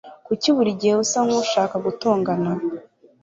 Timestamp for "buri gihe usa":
0.55-1.19